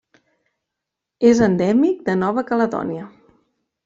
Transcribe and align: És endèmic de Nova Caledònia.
És 1.31 1.41
endèmic 1.47 1.99
de 2.07 2.15
Nova 2.21 2.45
Caledònia. 2.53 3.05